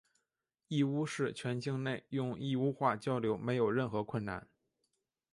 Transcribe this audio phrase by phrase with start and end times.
[0.67, 4.47] 义乌市全境内用义乌话交流没有任何困难。